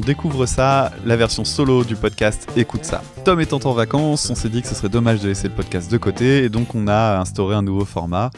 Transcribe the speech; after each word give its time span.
Découvre 0.00 0.46
ça, 0.46 0.90
la 1.04 1.16
version 1.16 1.44
solo 1.44 1.84
du 1.84 1.94
podcast 1.94 2.48
Écoute 2.56 2.84
ça. 2.84 3.02
Tom 3.24 3.40
étant 3.40 3.60
en 3.64 3.72
vacances, 3.72 4.28
on 4.28 4.34
s'est 4.34 4.48
dit 4.48 4.60
que 4.60 4.68
ce 4.68 4.74
serait 4.74 4.88
dommage 4.88 5.20
de 5.20 5.28
laisser 5.28 5.48
le 5.48 5.54
podcast 5.54 5.90
de 5.90 5.96
côté 5.98 6.44
et 6.44 6.48
donc 6.48 6.74
on 6.74 6.88
a 6.88 7.18
instauré 7.18 7.54
un 7.54 7.62
nouveau 7.62 7.84
format. 7.84 8.30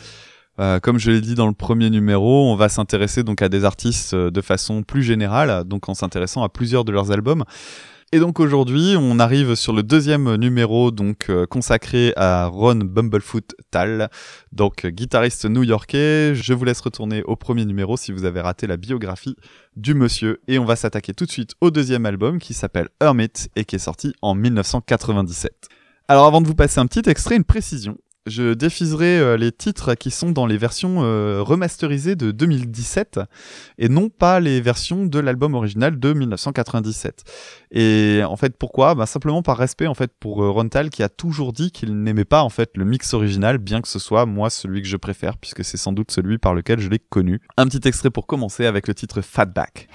Euh, 0.59 0.81
comme 0.81 0.99
je 0.99 1.11
l'ai 1.11 1.21
dit 1.21 1.35
dans 1.35 1.47
le 1.47 1.55
premier 1.55 1.89
numéro, 1.89 2.51
on 2.51 2.57
va 2.57 2.69
s'intéresser 2.69 3.23
donc 3.23 3.43
à 3.43 3.49
des 3.49 3.65
artistes 3.65 4.15
euh, 4.15 4.31
de 4.31 4.41
façon 4.41 4.83
plus 4.83 5.03
générale, 5.03 5.65
donc 5.65 5.89
en 5.89 5.95
s'intéressant 5.95 6.43
à 6.43 6.49
plusieurs 6.49 6.85
de 6.85 6.93
leurs 6.93 7.11
albums. 7.11 7.45
Et 8.13 8.21
donc 8.21 8.39
aujourd'hui, 8.39 8.95
on 8.97 9.19
arrive 9.19 9.57
sur 9.57 9.73
le 9.73 9.83
deuxième 9.83 10.37
numéro 10.37 10.93
donc 10.93 11.29
euh, 11.29 11.45
consacré 11.45 12.13
à 12.15 12.47
Ron 12.47 12.77
Bumblefoot 12.77 13.57
Tal, 13.73 14.11
donc 14.53 14.87
guitariste 14.87 15.45
new-yorkais. 15.47 16.33
Je 16.37 16.55
vous 16.55 16.65
laisse 16.65 16.81
retourner 16.81 17.25
au 17.25 17.35
premier 17.35 17.65
numéro 17.65 17.97
si 17.97 18.13
vous 18.13 18.25
avez 18.25 18.41
raté 18.41 18.69
la 18.69 18.77
biographie 18.77 19.35
du 19.75 19.95
monsieur 19.95 20.41
et 20.47 20.61
on 20.61 20.65
va 20.65 20.77
s'attaquer 20.77 21.15
tout 21.15 21.27
de 21.27 21.33
suite 21.33 21.55
au 21.61 21.73
deuxième 21.73 22.07
album 22.07 22.39
qui 22.39 22.55
s'appelle 22.55 22.91
Hermit 23.01 23.49
et 23.57 23.65
qui 23.65 23.75
est 23.75 23.81
sorti 23.81 24.15
en 24.23 24.37
1997. 24.37 25.69
Alors 26.07 26.27
avant 26.27 26.41
de 26.41 26.47
vous 26.47 26.55
passer 26.55 26.79
un 26.79 26.87
petit 26.87 27.11
extrait, 27.11 27.35
une 27.35 27.43
précision 27.43 27.99
je 28.27 28.55
diffuserai 28.55 29.19
euh, 29.19 29.37
les 29.37 29.53
titres 29.53 29.95
qui 29.95 30.11
sont 30.11 30.31
dans 30.31 30.47
les 30.47 30.59
versions 30.59 31.03
euh, 31.03 31.43
remasterisées 31.43 32.17
de 32.17 32.31
2017 32.33 33.21
et 33.79 33.89
non 33.89 34.09
pas 34.09 34.41
les 34.41 34.61
versions 34.61 35.07
de 35.07 35.19
l'album 35.19 35.55
original 35.55 35.99
de 35.99 36.13
1997. 36.13 37.25
Et 37.71 38.23
en 38.25 38.37
fait, 38.37 38.57
pourquoi? 38.57 38.95
Bah, 38.95 39.07
Simplement 39.07 39.43
par 39.43 39.57
respect 39.57 39.87
en 39.87 39.95
fait 39.95 40.13
pour 40.19 40.43
euh, 40.43 40.51
Rontal 40.51 40.91
qui 40.91 41.03
a 41.03 41.09
toujours 41.09 41.53
dit 41.53 41.71
qu'il 41.71 42.03
n'aimait 42.03 42.25
pas 42.25 42.43
en 42.43 42.51
fait 42.51 42.71
le 42.75 42.85
mix 42.85 43.15
original, 43.15 43.59
bien 43.59 43.81
que 43.81 43.89
ce 43.89 43.99
soit 43.99 44.27
moi 44.27 44.51
celui 44.51 44.83
que 44.83 44.89
je 44.89 44.97
préfère 44.97 45.39
puisque 45.39 45.65
c'est 45.65 45.77
sans 45.77 45.93
doute 45.93 46.11
celui 46.11 46.39
par 46.39 46.55
lequel 46.55 46.81
je 46.81 46.89
l'ai 46.89 46.99
connu. 46.99 47.41
Un 47.57 47.67
petit 47.67 47.87
extrait 47.87 48.11
pour 48.11 48.27
commencer 48.27 48.67
avec 48.67 48.89
le 48.89 48.95
titre 48.95 49.21
Fatback. 49.21 49.89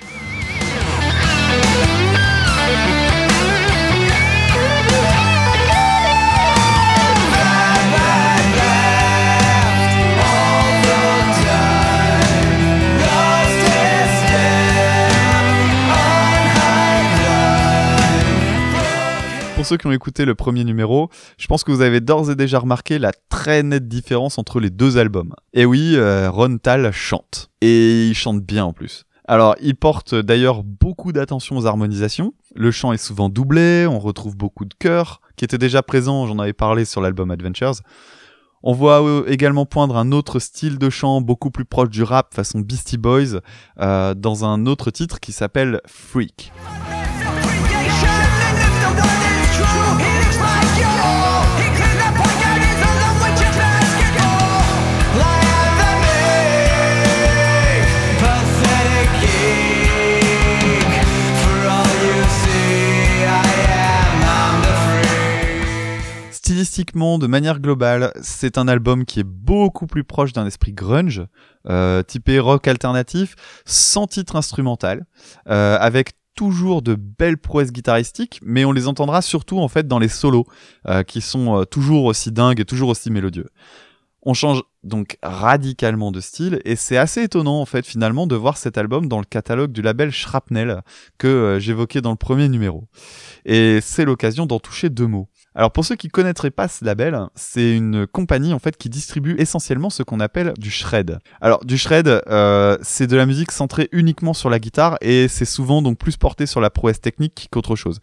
Ceux 19.72 19.78
qui 19.78 19.88
ont 19.88 19.94
écouté 19.94 20.26
le 20.26 20.36
premier 20.36 20.66
numéro, 20.66 21.10
je 21.38 21.48
pense 21.48 21.64
que 21.64 21.72
vous 21.72 21.80
avez 21.80 22.02
d'ores 22.02 22.30
et 22.30 22.36
déjà 22.36 22.60
remarqué 22.60 23.00
la 23.00 23.14
très 23.30 23.64
nette 23.64 23.88
différence 23.88 24.38
entre 24.38 24.60
les 24.60 24.70
deux 24.70 24.98
albums. 24.98 25.34
Et 25.54 25.64
oui, 25.64 25.94
euh, 25.96 26.30
Ron 26.30 26.58
Tal 26.58 26.92
chante. 26.92 27.50
Et 27.62 28.08
il 28.08 28.14
chante 28.14 28.42
bien 28.42 28.66
en 28.66 28.74
plus. 28.74 29.06
Alors, 29.30 29.56
il 29.62 29.78
porte 29.78 30.14
d'ailleurs 30.14 30.64
beaucoup 30.64 31.14
d'attention 31.14 31.56
aux 31.56 31.68
harmonisations. 31.68 32.34
Le 32.54 32.70
chant 32.72 32.92
est 32.92 32.98
souvent 32.98 33.30
doublé, 33.30 33.88
on 33.88 34.00
retrouve 34.00 34.36
beaucoup 34.36 34.66
de 34.66 34.74
chœurs, 34.74 35.22
qui 35.38 35.46
étaient 35.46 35.58
déjà 35.58 35.82
présents, 35.82 36.28
j'en 36.28 36.40
avais 36.40 36.52
parlé 36.52 36.84
sur 36.84 37.00
l'album 37.00 37.32
Adventures. 37.32 37.76
On 38.64 38.74
voit 38.74 39.02
euh, 39.02 39.24
également 39.28 39.66
poindre 39.66 39.96
un 39.96 40.12
autre 40.12 40.40
style 40.40 40.80
de 40.80 40.90
chant 40.90 41.22
beaucoup 41.22 41.50
plus 41.50 41.64
proche 41.64 41.90
du 41.90 42.04
rap 42.04 42.34
façon 42.34 42.60
Beastie 42.60 42.98
Boys 42.98 43.40
euh, 43.80 44.14
dans 44.16 44.44
un 44.44 44.66
autre 44.66 44.92
titre 44.92 45.22
qui 45.22 45.32
s'appelle 45.32 45.80
Freak. 45.88 46.52
Stylistiquement, 66.52 67.18
de 67.18 67.28
manière 67.28 67.62
globale, 67.62 68.12
c'est 68.22 68.58
un 68.58 68.68
album 68.68 69.06
qui 69.06 69.22
est 69.22 69.26
beaucoup 69.26 69.88
plus 69.88 70.04
proche 70.04 70.34
d'un 70.34 70.46
esprit 70.46 70.74
grunge, 70.74 71.26
euh, 71.70 72.04
typé 72.04 72.40
rock 72.40 72.68
alternatif, 72.68 73.36
sans 73.64 74.06
titre 74.06 74.36
instrumental, 74.36 75.06
euh, 75.48 75.78
avec 75.80 76.12
toujours 76.36 76.82
de 76.82 76.96
belles 76.96 77.38
prouesses 77.38 77.72
guitaristiques, 77.72 78.42
mais 78.44 78.66
on 78.66 78.74
les 78.74 78.90
entendra 78.90 79.22
surtout 79.22 79.60
en 79.60 79.70
fait 79.70 79.88
dans 79.88 79.98
les 79.98 80.10
solos, 80.10 80.46
euh, 80.90 81.04
qui 81.04 81.22
sont 81.22 81.64
toujours 81.72 82.04
aussi 82.04 82.34
dingues 82.34 82.60
et 82.60 82.66
toujours 82.66 82.90
aussi 82.90 83.12
mélodieux. 83.12 83.48
On 84.24 84.34
change 84.34 84.62
donc 84.84 85.18
radicalement 85.24 86.12
de 86.12 86.20
style 86.20 86.60
et 86.66 86.76
c'est 86.76 86.98
assez 86.98 87.24
étonnant 87.24 87.62
en 87.62 87.66
fait 87.66 87.88
finalement 87.88 88.28
de 88.28 88.36
voir 88.36 88.58
cet 88.58 88.78
album 88.78 89.08
dans 89.08 89.20
le 89.20 89.26
catalogue 89.26 89.72
du 89.72 89.82
label 89.82 90.12
Shrapnel 90.12 90.82
que 91.18 91.60
j'évoquais 91.62 92.02
dans 92.02 92.12
le 92.12 92.18
premier 92.18 92.50
numéro. 92.50 92.90
Et 93.46 93.80
c'est 93.82 94.04
l'occasion 94.04 94.46
d'en 94.46 94.60
toucher 94.60 94.90
deux 94.90 95.08
mots. 95.08 95.30
Alors 95.54 95.72
pour 95.72 95.84
ceux 95.84 95.96
qui 95.96 96.08
connaîtraient 96.08 96.52
pas 96.52 96.70
ce 96.70 96.86
label, 96.86 97.20
c'est 97.36 97.76
une 97.76 98.08
compagnie 98.08 98.54
en 98.54 98.60
fait 98.60 98.78
qui 98.78 98.90
distribue 98.90 99.36
essentiellement 99.38 99.90
ce 99.90 100.02
qu'on 100.02 100.22
appelle 100.22 100.54
du 100.58 100.72
shred. 100.72 101.20
Alors 101.42 101.66
du 101.66 101.78
shred, 101.78 102.08
euh, 102.08 102.78
c'est 102.82 103.08
de 103.08 103.18
la 103.18 103.26
musique 103.26 103.52
centrée 103.52 103.90
uniquement 103.92 104.34
sur 104.34 104.50
la 104.50 104.60
guitare 104.60 104.98
et 105.02 105.28
c'est 105.28 105.46
souvent 105.46 105.82
donc 105.82 105.98
plus 105.98 106.16
porté 106.16 106.46
sur 106.46 106.62
la 106.62 106.70
prouesse 106.70 107.02
technique 107.02 107.50
qu'autre 107.52 107.76
chose. 107.76 108.00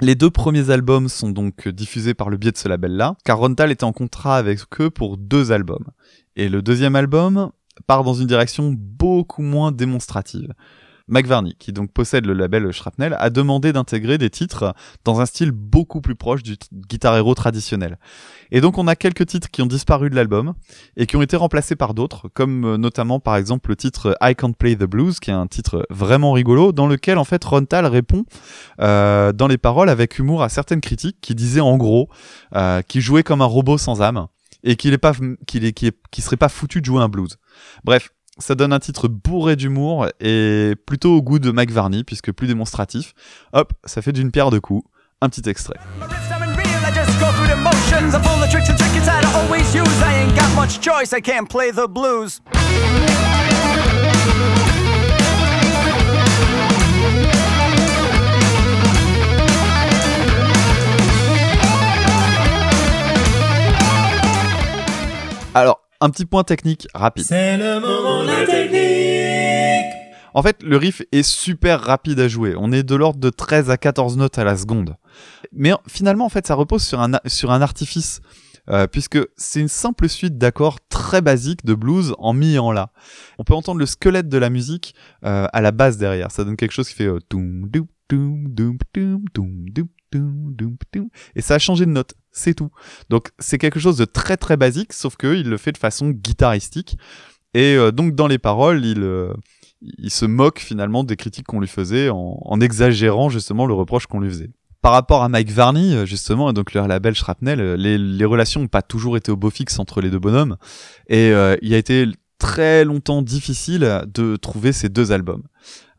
Les 0.00 0.14
deux 0.14 0.30
premiers 0.30 0.70
albums 0.70 1.10
sont 1.10 1.28
donc 1.28 1.68
diffusés 1.68 2.14
par 2.14 2.30
le 2.30 2.38
biais 2.38 2.52
de 2.52 2.56
ce 2.56 2.68
label-là, 2.68 3.16
car 3.22 3.36
Rontal 3.36 3.70
était 3.70 3.84
en 3.84 3.92
contrat 3.92 4.38
avec 4.38 4.60
eux 4.80 4.88
pour 4.88 5.18
deux 5.18 5.52
albums. 5.52 5.84
Et 6.36 6.48
le 6.48 6.62
deuxième 6.62 6.96
album 6.96 7.50
part 7.86 8.02
dans 8.02 8.14
une 8.14 8.26
direction 8.26 8.74
beaucoup 8.74 9.42
moins 9.42 9.72
démonstrative. 9.72 10.54
McVarney, 11.10 11.54
qui 11.58 11.72
donc 11.72 11.92
possède 11.92 12.26
le 12.26 12.32
label 12.32 12.70
Shrapnel, 12.72 13.16
a 13.18 13.30
demandé 13.30 13.72
d'intégrer 13.72 14.18
des 14.18 14.30
titres 14.30 14.74
dans 15.04 15.20
un 15.20 15.26
style 15.26 15.50
beaucoup 15.50 16.00
plus 16.00 16.14
proche 16.14 16.42
du 16.42 16.56
guitar 16.72 17.16
hero 17.16 17.34
traditionnel. 17.34 17.98
Et 18.50 18.60
donc 18.60 18.78
on 18.78 18.86
a 18.86 18.96
quelques 18.96 19.26
titres 19.26 19.50
qui 19.50 19.62
ont 19.62 19.66
disparu 19.66 20.10
de 20.10 20.14
l'album 20.14 20.54
et 20.96 21.06
qui 21.06 21.16
ont 21.16 21.22
été 21.22 21.36
remplacés 21.36 21.76
par 21.76 21.94
d'autres, 21.94 22.28
comme 22.28 22.64
euh, 22.64 22.76
notamment 22.76 23.20
par 23.20 23.36
exemple 23.36 23.70
le 23.70 23.76
titre 23.76 24.16
I 24.22 24.34
Can't 24.34 24.54
Play 24.58 24.76
the 24.76 24.84
Blues, 24.84 25.20
qui 25.20 25.30
est 25.30 25.34
un 25.34 25.46
titre 25.46 25.86
vraiment 25.90 26.32
rigolo, 26.32 26.72
dans 26.72 26.86
lequel 26.86 27.18
en 27.18 27.24
fait 27.24 27.42
Rontal 27.44 27.86
répond 27.86 28.24
euh, 28.80 29.32
dans 29.32 29.46
les 29.46 29.58
paroles 29.58 29.88
avec 29.88 30.18
humour 30.18 30.42
à 30.42 30.48
certaines 30.48 30.80
critiques 30.80 31.18
qui 31.20 31.34
disaient 31.34 31.60
en 31.60 31.76
gros 31.76 32.08
euh, 32.54 32.82
qu'il 32.82 33.00
jouait 33.00 33.22
comme 33.22 33.42
un 33.42 33.46
robot 33.46 33.78
sans 33.78 34.02
âme 34.02 34.26
et 34.62 34.76
qu'il 34.76 34.92
est 34.92 34.98
pas 34.98 35.12
qu'il 35.46 35.64
est, 35.64 35.94
serait 36.18 36.36
pas 36.36 36.48
foutu 36.48 36.80
de 36.80 36.86
jouer 36.86 37.00
un 37.02 37.08
blues. 37.08 37.38
Bref, 37.84 38.10
ça 38.40 38.54
donne 38.54 38.72
un 38.72 38.78
titre 38.78 39.08
bourré 39.08 39.56
d'humour 39.56 40.06
et 40.20 40.74
plutôt 40.86 41.16
au 41.16 41.22
goût 41.22 41.38
de 41.38 41.50
Mike 41.50 41.70
Varney, 41.70 42.04
puisque 42.04 42.32
plus 42.32 42.46
démonstratif. 42.46 43.14
Hop, 43.52 43.72
ça 43.84 44.02
fait 44.02 44.12
d'une 44.12 44.30
pierre 44.30 44.50
deux 44.50 44.60
coups. 44.60 44.88
Un 45.20 45.28
petit 45.28 45.48
extrait. 45.48 45.76
Alors, 65.52 65.80
un 66.00 66.10
petit 66.10 66.24
point 66.24 66.44
technique 66.44 66.88
rapide. 66.94 67.24
C'est 67.24 67.56
le 67.56 67.80
moment 67.80 68.22
de 68.22 68.28
la 68.28 68.46
technique 68.46 69.92
En 70.34 70.42
fait, 70.42 70.62
le 70.62 70.76
riff 70.76 71.02
est 71.12 71.22
super 71.22 71.80
rapide 71.80 72.20
à 72.20 72.28
jouer. 72.28 72.54
On 72.56 72.72
est 72.72 72.82
de 72.82 72.94
l'ordre 72.94 73.20
de 73.20 73.30
13 73.30 73.70
à 73.70 73.76
14 73.76 74.16
notes 74.16 74.38
à 74.38 74.44
la 74.44 74.56
seconde. 74.56 74.96
Mais 75.52 75.72
finalement, 75.86 76.26
en 76.26 76.30
fait, 76.30 76.46
ça 76.46 76.54
repose 76.54 76.82
sur 76.82 77.00
un, 77.00 77.12
sur 77.26 77.50
un 77.50 77.62
artifice. 77.62 78.20
Euh, 78.68 78.86
puisque 78.86 79.18
c'est 79.36 79.58
une 79.60 79.68
simple 79.68 80.08
suite 80.08 80.38
d'accords 80.38 80.78
très 80.88 81.22
basiques 81.22 81.64
de 81.64 81.74
blues 81.74 82.14
en 82.18 82.34
mi 82.34 82.54
et 82.54 82.58
en 82.58 82.70
la. 82.70 82.92
On 83.38 83.44
peut 83.44 83.54
entendre 83.54 83.80
le 83.80 83.86
squelette 83.86 84.28
de 84.28 84.38
la 84.38 84.50
musique 84.50 84.94
euh, 85.24 85.48
à 85.52 85.60
la 85.60 85.72
base 85.72 85.96
derrière. 85.96 86.30
Ça 86.30 86.44
donne 86.44 86.56
quelque 86.56 86.72
chose 86.72 86.88
qui 86.88 86.94
fait 86.94 87.06
euh, 87.06 87.18
et 91.34 91.40
ça 91.40 91.54
a 91.54 91.58
changé 91.58 91.86
de 91.86 91.90
note, 91.90 92.14
c'est 92.32 92.54
tout. 92.54 92.70
Donc 93.08 93.30
c'est 93.38 93.58
quelque 93.58 93.80
chose 93.80 93.96
de 93.96 94.04
très 94.04 94.36
très 94.36 94.56
basique, 94.56 94.92
sauf 94.92 95.16
qu'il 95.16 95.48
le 95.48 95.56
fait 95.56 95.72
de 95.72 95.78
façon 95.78 96.10
guitaristique. 96.10 96.96
Et 97.54 97.74
euh, 97.76 97.90
donc 97.90 98.14
dans 98.14 98.26
les 98.26 98.38
paroles, 98.38 98.84
il, 98.84 99.02
euh, 99.02 99.32
il 99.80 100.10
se 100.10 100.24
moque 100.24 100.60
finalement 100.60 101.04
des 101.04 101.16
critiques 101.16 101.46
qu'on 101.46 101.60
lui 101.60 101.68
faisait 101.68 102.08
en, 102.10 102.60
exagérant 102.60 103.28
justement 103.28 103.66
le 103.66 103.74
reproche 103.74 104.06
qu'on 104.06 104.20
lui 104.20 104.30
faisait. 104.30 104.50
Par 104.82 104.92
rapport 104.92 105.22
à 105.22 105.28
Mike 105.28 105.50
Varney, 105.50 105.94
euh, 105.94 106.06
justement, 106.06 106.50
et 106.50 106.52
donc 106.52 106.72
le 106.72 106.86
label 106.86 107.14
Shrapnel, 107.14 107.74
les, 107.74 107.98
les 107.98 108.24
relations 108.24 108.60
n'ont 108.62 108.68
pas 108.68 108.82
toujours 108.82 109.16
été 109.16 109.30
au 109.30 109.36
beau 109.36 109.50
fixe 109.50 109.78
entre 109.78 110.00
les 110.00 110.10
deux 110.10 110.18
bonhommes, 110.18 110.56
et 111.08 111.28
il 111.62 111.74
a 111.74 111.76
été 111.76 112.06
très 112.40 112.84
longtemps 112.84 113.22
difficile 113.22 114.02
de 114.12 114.34
trouver 114.36 114.72
ces 114.72 114.88
deux 114.88 115.12
albums. 115.12 115.44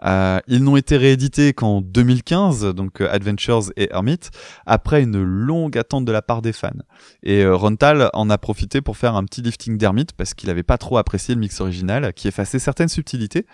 Euh, 0.04 0.40
ils 0.48 0.64
n'ont 0.64 0.76
été 0.76 0.98
réédités 0.98 1.54
qu'en 1.54 1.80
2015, 1.82 2.74
donc 2.74 3.02
euh, 3.02 3.08
Adventures 3.12 3.72
et 3.78 3.90
Hermit, 3.92 4.18
après 4.66 5.04
une 5.04 5.22
longue 5.22 5.78
attente 5.78 6.06
de 6.06 6.12
la 6.12 6.24
part 6.24 6.42
des 6.42 6.54
fans. 6.54 6.72
Et 7.22 7.44
euh, 7.44 7.56
Rontal 7.56 8.10
en 8.14 8.32
a 8.32 8.40
profité 8.40 8.82
pour 8.82 8.98
faire 8.98 9.16
un 9.16 9.24
petit 9.24 9.44
lifting 9.44 9.78
d'Hermit 9.78 10.08
parce 10.18 10.34
qu'il 10.34 10.50
avait 10.50 10.64
pas 10.64 10.80
trop 10.80 10.98
apprécié 10.98 11.36
le 11.36 11.40
mix 11.40 11.62
original, 11.62 12.14
qui 12.14 12.28
effaçait 12.28 12.58
certaines 12.58 12.90
subtilités, 12.90 13.46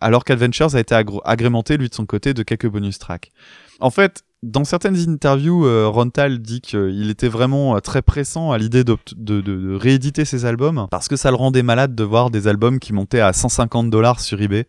alors 0.00 0.24
qu'Adventures 0.24 0.76
a 0.76 0.80
été 0.80 0.94
agr- 0.94 1.20
agrémenté 1.24 1.76
lui 1.76 1.88
de 1.88 1.94
son 1.94 2.06
côté 2.06 2.34
de 2.34 2.44
quelques 2.44 2.68
bonus 2.68 3.00
tracks. 3.00 3.32
En 3.80 3.90
fait, 3.90 4.22
dans 4.42 4.64
certaines 4.64 4.96
interviews, 5.08 5.66
euh, 5.66 5.88
Rontal 5.88 6.38
dit 6.40 6.60
qu'il 6.60 7.08
était 7.10 7.28
vraiment 7.28 7.76
euh, 7.76 7.80
très 7.80 8.02
pressant 8.02 8.52
à 8.52 8.58
l'idée 8.58 8.84
de, 8.84 9.76
rééditer 9.76 10.24
ses 10.24 10.44
albums 10.44 10.86
parce 10.90 11.08
que 11.08 11.16
ça 11.16 11.30
le 11.30 11.36
rendait 11.36 11.62
malade 11.62 11.94
de 11.94 12.04
voir 12.04 12.30
des 12.30 12.46
albums 12.46 12.78
qui 12.78 12.92
montaient 12.92 13.20
à 13.20 13.32
150 13.32 13.90
dollars 13.90 14.20
sur 14.20 14.40
eBay. 14.40 14.66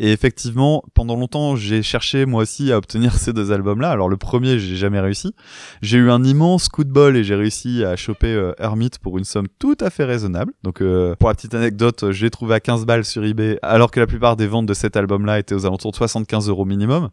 Et 0.00 0.10
effectivement, 0.10 0.82
pendant 0.94 1.14
longtemps, 1.14 1.54
j'ai 1.54 1.84
cherché 1.84 2.26
moi 2.26 2.42
aussi 2.42 2.72
à 2.72 2.78
obtenir 2.78 3.14
ces 3.16 3.32
deux 3.32 3.52
albums-là. 3.52 3.90
Alors 3.90 4.08
le 4.08 4.16
premier, 4.16 4.58
j'ai 4.58 4.74
jamais 4.74 4.98
réussi. 4.98 5.34
J'ai 5.82 5.98
eu 5.98 6.10
un 6.10 6.24
immense 6.24 6.68
coup 6.68 6.82
de 6.82 6.90
bol 6.90 7.16
et 7.16 7.22
j'ai 7.22 7.36
réussi 7.36 7.84
à 7.84 7.94
choper 7.94 8.34
euh, 8.34 8.52
Hermit 8.58 8.90
pour 9.00 9.18
une 9.18 9.24
somme 9.24 9.46
tout 9.60 9.76
à 9.80 9.90
fait 9.90 10.04
raisonnable. 10.04 10.52
Donc 10.64 10.78
pour 10.78 11.28
la 11.28 11.34
petite 11.34 11.54
anecdote, 11.54 12.10
je 12.10 12.24
l'ai 12.24 12.30
trouvé 12.30 12.54
à 12.54 12.60
15 12.60 12.86
balles 12.86 13.04
sur 13.04 13.22
eBay, 13.24 13.58
alors 13.62 13.90
que 13.90 14.00
la 14.00 14.06
plupart 14.06 14.34
des 14.34 14.46
ventes 14.46 14.66
de 14.66 14.74
cet 14.74 14.96
album-là 14.96 15.38
étaient 15.38 15.54
aux 15.54 15.66
alentours 15.66 15.92
de 15.92 15.96
75 15.96 16.48
euros 16.48 16.64
minimum. 16.64 17.10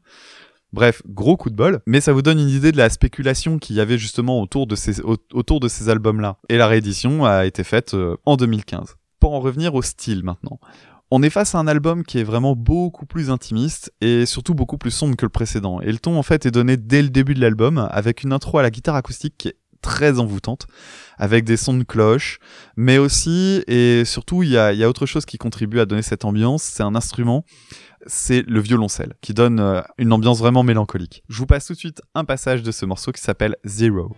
Bref, 0.74 1.02
gros 1.06 1.36
coup 1.36 1.50
de 1.50 1.56
bol, 1.56 1.82
mais 1.86 2.00
ça 2.00 2.14
vous 2.14 2.22
donne 2.22 2.40
une 2.40 2.50
idée 2.50 2.72
de 2.72 2.78
la 2.78 2.90
spéculation 2.90 3.60
qu'il 3.60 3.76
y 3.76 3.82
avait 3.82 3.98
justement 3.98 4.42
autour 4.42 4.68
de 4.68 4.76
ces, 4.76 5.90
albums-là. 5.90 6.38
Et 6.48 6.58
la 6.58 6.68
réédition 6.68 7.26
a 7.26 7.46
été 7.46 7.64
faite 7.64 7.94
euh, 7.94 8.16
en 8.26 8.38
2015. 8.38 8.96
Pour 9.20 9.34
en 9.34 9.42
revenir 9.42 9.76
au 9.76 9.82
style 9.82 10.24
maintenant. 10.24 10.60
On 11.14 11.22
est 11.24 11.30
face 11.30 11.56
à 11.56 11.60
un 11.60 11.68
album 11.68 12.04
qui 12.04 12.20
est 12.20 12.24
vraiment 12.24 12.56
beaucoup 12.56 13.06
plus 13.06 13.30
intimiste 13.30 13.92
et 14.00 14.26
surtout 14.26 14.54
beaucoup 14.54 14.78
plus 14.78 14.92
sombre 14.92 15.18
que 15.18 15.26
le 15.26 15.30
précédent. 15.30 15.82
Et 15.82 15.92
le 15.92 16.00
ton 16.00 16.18
en 16.18 16.24
fait 16.24 16.46
est 16.46 16.52
donné 16.52 16.78
dès 16.78 17.02
le 17.02 17.10
début 17.10 17.34
de 17.34 17.42
l'album 17.42 17.90
avec 17.92 18.24
une 18.24 18.32
intro 18.32 18.60
à 18.60 18.62
la 18.62 18.72
guitare 18.72 18.96
acoustique 18.96 19.36
qui 19.38 19.50
est 19.50 19.58
très 19.82 20.20
envoûtante, 20.20 20.68
avec 21.18 21.44
des 21.44 21.58
sons 21.58 21.76
de 21.76 21.84
cloche, 21.84 22.40
mais 22.76 22.98
aussi 22.98 23.64
et 23.68 24.04
surtout 24.06 24.44
il 24.44 24.50
y 24.50 24.58
a, 24.58 24.90
autre 24.90 25.06
chose 25.06 25.26
qui 25.26 25.38
contribue 25.38 25.80
à 25.80 25.86
donner 25.86 26.02
cette 26.02 26.26
ambiance, 26.26 26.64
c'est 26.64 26.84
un 26.84 26.96
instrument, 26.96 27.46
c'est 28.06 28.44
le 28.48 28.60
violoncelle, 28.60 29.14
qui 29.22 29.34
donne 29.34 29.60
euh, 29.60 29.82
une 29.98 30.14
ambiance 30.14 30.40
vraiment 30.40 30.64
mélancolique. 30.64 31.24
Je 31.30 31.38
vous 31.38 31.46
passe 31.46 31.68
tout 31.68 31.74
de 31.74 31.78
suite 31.78 32.02
un 32.16 32.26
passage 32.26 32.64
de 32.64 32.72
ce 32.72 32.86
morceau 32.86 33.12
qui 33.12 33.22
s'appelle 33.22 33.56
Zero. 33.66 34.16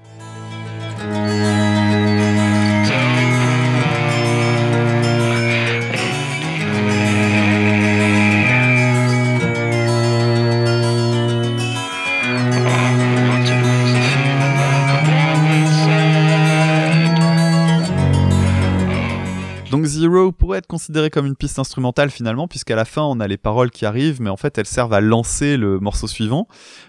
Être 20.64 20.68
considéré 20.68 21.10
comme 21.10 21.26
une 21.26 21.36
piste 21.36 21.60
instrumentale 21.60 22.10
finalement, 22.10 22.48
puisqu'à 22.48 22.76
la 22.76 22.86
fin 22.86 23.02
on 23.02 23.20
a 23.20 23.28
les 23.28 23.38
paroles 23.38 23.70
qui 23.70 23.86
arrivent, 23.86 24.22
mais 24.22 24.30
en 24.30 24.38
fait 24.38 24.58
elles 24.58 24.66
servent 24.66 24.94
à 24.94 25.02
lancer 25.02 25.58
le 25.58 25.80
morceau 25.80 26.08
suivant, 26.08 26.48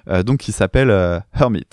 euh, 0.09 0.23
donc 0.23 0.39
qui 0.39 0.53
s'appelle 0.53 0.91
euh, 0.91 1.19
Hermit. 1.35 1.67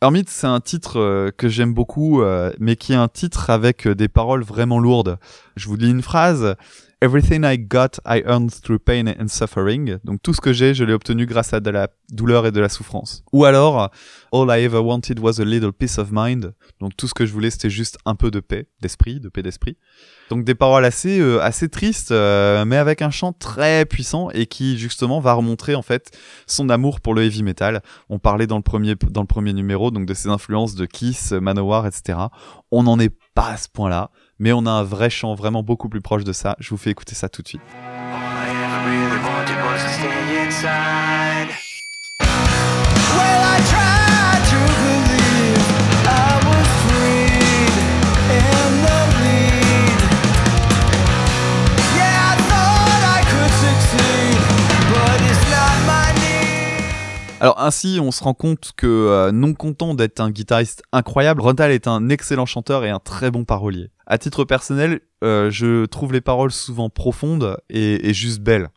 Hermit 0.00 0.24
c'est 0.28 0.46
un 0.46 0.60
titre 0.60 1.00
euh, 1.00 1.30
que 1.36 1.48
j'aime 1.48 1.74
beaucoup, 1.74 2.22
mais 2.58 2.76
qui 2.76 2.92
est 2.92 2.96
un 2.96 3.08
titre 3.08 3.50
avec 3.50 3.88
des 3.88 4.08
paroles 4.08 4.42
vraiment 4.42 4.78
lourdes. 4.78 5.18
Je 5.56 5.68
vous 5.68 5.76
lis 5.76 5.90
une 5.90 6.02
phrase. 6.02 6.54
Everything 7.02 7.44
I 7.44 7.56
got, 7.56 7.98
I 8.04 8.22
earned 8.26 8.50
through 8.50 8.78
pain 8.78 9.06
and 9.08 9.28
suffering. 9.28 9.98
Donc 10.04 10.20
tout 10.22 10.34
ce 10.34 10.40
que 10.42 10.52
j'ai, 10.52 10.74
je 10.74 10.84
l'ai 10.84 10.92
obtenu 10.92 11.24
grâce 11.24 11.54
à 11.54 11.60
de 11.60 11.70
la 11.70 11.88
douleur 12.10 12.46
et 12.46 12.52
de 12.52 12.60
la 12.60 12.68
souffrance. 12.68 13.24
Ou 13.32 13.46
alors, 13.46 13.90
All 14.32 14.46
I 14.48 14.62
ever 14.62 14.78
wanted 14.78 15.18
was 15.18 15.40
a 15.40 15.44
little 15.44 15.72
peace 15.72 15.98
of 15.98 16.10
mind. 16.12 16.54
Donc 16.78 16.96
tout 16.96 17.08
ce 17.08 17.14
que 17.14 17.26
je 17.26 17.32
voulais, 17.32 17.50
c'était 17.50 17.70
juste 17.70 17.98
un 18.04 18.14
peu 18.14 18.30
de 18.30 18.38
paix, 18.38 18.68
d'esprit, 18.80 19.18
de 19.18 19.28
paix 19.28 19.42
d'esprit. 19.42 19.76
Donc 20.30 20.44
des 20.44 20.54
paroles 20.54 20.84
assez 20.84 21.18
euh, 21.18 21.42
assez 21.42 21.68
tristes, 21.68 22.12
euh, 22.12 22.64
mais 22.64 22.76
avec 22.76 23.02
un 23.02 23.10
chant 23.10 23.32
très 23.32 23.84
puissant 23.86 24.30
et 24.30 24.46
qui 24.46 24.78
justement 24.78 25.18
va 25.18 25.32
remontrer 25.32 25.74
en 25.74 25.82
fait 25.82 26.16
son 26.46 26.68
amour 26.68 27.00
pour 27.00 27.14
le 27.14 27.24
heavy 27.24 27.42
metal. 27.42 27.82
On 28.08 28.20
parlait 28.20 28.46
dans 28.46 28.56
le 28.56 28.62
premier 28.62 28.94
dans 28.94 29.22
le 29.22 29.26
premier 29.26 29.52
numéro 29.52 29.90
donc 29.90 30.06
de 30.06 30.14
ses 30.14 30.28
influences 30.28 30.76
de 30.76 30.86
Kiss, 30.86 31.32
Manowar, 31.32 31.86
etc. 31.86 32.18
On 32.70 32.84
n'en 32.84 33.00
est 33.00 33.12
pas 33.34 33.48
à 33.48 33.56
ce 33.56 33.68
point-là, 33.68 34.10
mais 34.40 34.52
on 34.52 34.66
a 34.66 34.70
un 34.70 34.82
vrai 34.82 35.10
chant 35.10 35.34
vraiment 35.34 35.62
beaucoup 35.62 35.88
plus 35.88 36.00
proche 36.00 36.24
de 36.24 36.32
ça. 36.32 36.56
Je 36.58 36.70
vous 36.70 36.78
fais 36.78 36.90
écouter 36.90 37.14
ça 37.14 37.28
tout 37.28 37.42
de 37.42 37.48
suite. 37.48 37.60
Alors 57.40 57.58
ainsi, 57.58 57.98
on 58.02 58.10
se 58.10 58.22
rend 58.22 58.34
compte 58.34 58.72
que 58.76 58.86
euh, 58.86 59.32
non 59.32 59.54
content 59.54 59.94
d'être 59.94 60.20
un 60.20 60.30
guitariste 60.30 60.82
incroyable, 60.92 61.40
Rontal 61.40 61.70
est 61.70 61.88
un 61.88 62.10
excellent 62.10 62.44
chanteur 62.44 62.84
et 62.84 62.90
un 62.90 62.98
très 62.98 63.30
bon 63.30 63.46
parolier. 63.46 63.88
À 64.06 64.18
titre 64.18 64.44
personnel, 64.44 65.00
euh, 65.24 65.50
je 65.50 65.86
trouve 65.86 66.12
les 66.12 66.20
paroles 66.20 66.52
souvent 66.52 66.90
profondes 66.90 67.56
et, 67.70 68.10
et 68.10 68.12
juste 68.12 68.40
belles. 68.40 68.68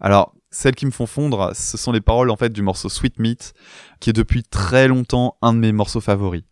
Alors, 0.00 0.34
celles 0.50 0.74
qui 0.74 0.86
me 0.86 0.90
font 0.90 1.04
fondre, 1.04 1.50
ce 1.54 1.76
sont 1.76 1.92
les 1.92 2.00
paroles 2.00 2.30
en 2.30 2.36
fait 2.36 2.48
du 2.50 2.62
morceau 2.62 2.88
Sweet 2.88 3.18
Meat, 3.18 3.52
qui 4.00 4.08
est 4.08 4.14
depuis 4.14 4.42
très 4.42 4.88
longtemps 4.88 5.36
un 5.42 5.52
de 5.52 5.58
mes 5.58 5.72
morceaux 5.72 6.00
favoris. 6.00 6.44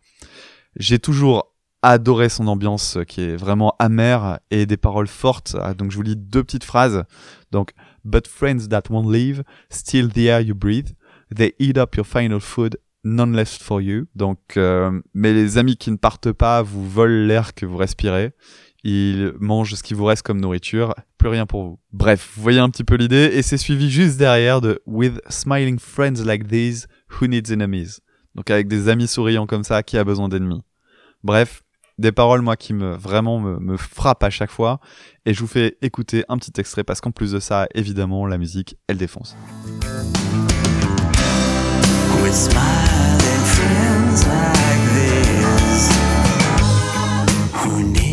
J'ai 0.75 0.99
toujours 0.99 1.55
adoré 1.81 2.29
son 2.29 2.47
ambiance 2.47 2.97
euh, 2.97 3.03
qui 3.03 3.21
est 3.21 3.35
vraiment 3.35 3.75
amère 3.79 4.39
et 4.51 4.67
des 4.67 4.77
paroles 4.77 5.07
fortes. 5.07 5.55
Ah, 5.59 5.73
Donc 5.73 5.89
je 5.89 5.95
vous 5.95 6.03
lis 6.03 6.15
deux 6.15 6.43
petites 6.43 6.63
phrases. 6.63 7.03
Donc, 7.51 7.73
But 8.03 8.27
friends 8.27 8.69
that 8.69 8.83
won't 8.89 9.11
leave, 9.11 9.43
still 9.69 10.09
the 10.09 10.27
air 10.27 10.41
you 10.41 10.55
breathe. 10.55 10.91
They 11.35 11.53
eat 11.59 11.77
up 11.77 11.95
your 11.95 12.05
final 12.05 12.39
food, 12.39 12.77
none 13.03 13.33
left 13.35 13.61
for 13.61 13.81
you. 13.81 14.05
Donc, 14.15 14.39
euh, 14.57 15.01
mais 15.13 15.33
les 15.33 15.57
amis 15.57 15.77
qui 15.77 15.91
ne 15.91 15.97
partent 15.97 16.31
pas 16.31 16.61
vous 16.61 16.87
volent 16.87 17.27
l'air 17.27 17.53
que 17.53 17.65
vous 17.65 17.77
respirez. 17.77 18.33
Ils 18.83 19.33
mangent 19.39 19.75
ce 19.75 19.83
qui 19.83 19.93
vous 19.93 20.05
reste 20.05 20.21
comme 20.21 20.39
nourriture, 20.39 20.93
plus 21.17 21.29
rien 21.29 21.45
pour 21.45 21.63
vous. 21.63 21.79
Bref, 21.91 22.31
vous 22.35 22.43
voyez 22.43 22.59
un 22.59 22.69
petit 22.69 22.83
peu 22.83 22.95
l'idée, 22.95 23.31
et 23.33 23.41
c'est 23.41 23.57
suivi 23.57 23.89
juste 23.89 24.17
derrière 24.17 24.61
de 24.61 24.81
With 24.85 25.19
smiling 25.29 25.79
friends 25.79 26.23
like 26.23 26.47
these, 26.47 26.87
who 27.09 27.27
needs 27.27 27.51
enemies? 27.51 27.99
Donc 28.35 28.49
avec 28.49 28.67
des 28.67 28.87
amis 28.87 29.07
souriants 29.07 29.47
comme 29.47 29.63
ça, 29.63 29.83
qui 29.83 29.97
a 29.97 30.03
besoin 30.03 30.29
d'ennemis? 30.29 30.61
Bref, 31.23 31.63
des 31.97 32.11
paroles 32.11 32.41
moi 32.41 32.55
qui 32.55 32.73
me 32.73 32.95
vraiment 32.95 33.39
me, 33.39 33.59
me 33.59 33.75
frappent 33.75 34.23
à 34.23 34.29
chaque 34.29 34.51
fois, 34.51 34.79
et 35.25 35.33
je 35.33 35.39
vous 35.41 35.47
fais 35.47 35.77
écouter 35.81 36.23
un 36.29 36.37
petit 36.37 36.53
extrait 36.57 36.83
parce 36.83 37.01
qu'en 37.01 37.11
plus 37.11 37.31
de 37.31 37.39
ça, 37.39 37.67
évidemment, 37.73 38.25
la 38.25 38.37
musique, 38.37 38.77
elle 38.87 38.97
défonce. 38.97 39.35
Smiling 42.29 43.45
friends 43.55 44.27
like 44.27 44.83
this, 44.93 45.89
who 47.53 47.83
needs 47.83 48.06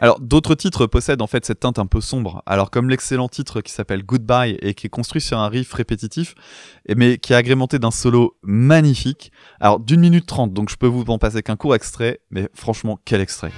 Alors 0.00 0.20
d'autres 0.20 0.54
titres 0.54 0.86
possèdent 0.86 1.22
en 1.22 1.26
fait 1.26 1.44
cette 1.46 1.60
teinte 1.60 1.78
un 1.78 1.86
peu 1.86 2.00
sombre. 2.00 2.42
Alors 2.46 2.70
comme 2.70 2.90
l'excellent 2.90 3.28
titre 3.28 3.60
qui 3.60 3.72
s'appelle 3.72 4.02
Goodbye 4.04 4.58
et 4.60 4.74
qui 4.74 4.86
est 4.86 4.90
construit 4.90 5.22
sur 5.22 5.38
un 5.38 5.48
riff 5.48 5.72
répétitif, 5.72 6.34
mais 6.94 7.18
qui 7.18 7.32
est 7.32 7.36
agrémenté 7.36 7.78
d'un 7.78 7.90
solo 7.90 8.36
magnifique. 8.42 9.32
Alors 9.60 9.80
d'une 9.80 10.00
minute 10.00 10.26
trente, 10.26 10.52
donc 10.52 10.68
je 10.68 10.76
peux 10.76 10.86
vous 10.86 11.04
en 11.08 11.18
passer 11.18 11.42
qu'un 11.42 11.56
court 11.56 11.74
extrait, 11.74 12.20
mais 12.30 12.48
franchement 12.54 12.98
quel 13.04 13.20
extrait. 13.20 13.52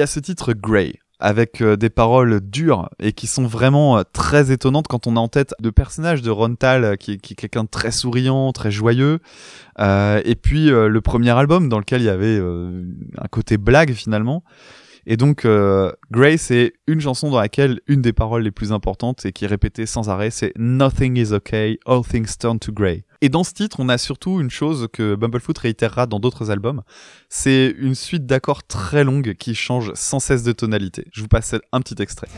Y 0.00 0.02
a 0.02 0.06
ce 0.06 0.18
titre 0.18 0.54
Grey 0.54 0.94
avec 1.20 1.60
euh, 1.60 1.76
des 1.76 1.90
paroles 1.90 2.40
dures 2.40 2.88
et 2.98 3.12
qui 3.12 3.26
sont 3.26 3.46
vraiment 3.46 3.98
euh, 3.98 4.02
très 4.12 4.50
étonnantes 4.50 4.88
quand 4.88 5.06
on 5.06 5.16
a 5.16 5.20
en 5.20 5.28
tête 5.28 5.54
le 5.62 5.70
personnage 5.70 6.22
de 6.22 6.30
Rontal 6.30 6.84
euh, 6.84 6.96
qui, 6.96 7.12
est 7.12 7.34
quelqu'un 7.34 7.64
de 7.64 7.68
très 7.68 7.90
souriant, 7.90 8.50
très 8.52 8.70
joyeux. 8.70 9.20
Et 9.78 10.34
puis 10.34 10.68
le 10.68 11.00
premier 11.00 11.30
album 11.30 11.68
dans 11.68 11.78
lequel 11.78 12.02
il 12.02 12.04
y 12.04 12.10
avait 12.10 12.38
un 12.38 13.28
côté 13.30 13.56
blague 13.56 13.92
finalement. 13.92 14.42
Et 15.06 15.16
donc, 15.16 15.44
euh, 15.44 15.92
Grey, 16.10 16.36
c'est 16.36 16.74
une 16.86 17.00
chanson 17.00 17.30
dans 17.30 17.40
laquelle 17.40 17.80
une 17.86 18.02
des 18.02 18.12
paroles 18.12 18.42
les 18.42 18.50
plus 18.50 18.72
importantes 18.72 19.24
et 19.26 19.32
qui 19.32 19.44
est 19.44 19.48
répétée 19.48 19.86
sans 19.86 20.08
arrêt, 20.08 20.30
c'est 20.30 20.52
Nothing 20.56 21.16
is 21.16 21.32
okay, 21.32 21.78
all 21.86 22.02
things 22.02 22.36
turn 22.38 22.58
to 22.58 22.72
grey. 22.72 23.04
Et 23.22 23.28
dans 23.28 23.44
ce 23.44 23.52
titre, 23.52 23.76
on 23.80 23.88
a 23.88 23.98
surtout 23.98 24.40
une 24.40 24.50
chose 24.50 24.88
que 24.92 25.14
Bumblefoot 25.14 25.58
réitérera 25.58 26.06
dans 26.06 26.20
d'autres 26.20 26.50
albums, 26.50 26.82
c'est 27.28 27.74
une 27.78 27.94
suite 27.94 28.26
d'accords 28.26 28.62
très 28.62 29.04
longue 29.04 29.34
qui 29.34 29.54
change 29.54 29.92
sans 29.94 30.20
cesse 30.20 30.42
de 30.42 30.52
tonalité. 30.52 31.06
Je 31.12 31.20
vous 31.20 31.28
passe 31.28 31.54
un 31.72 31.80
petit 31.80 32.00
extrait. 32.00 32.28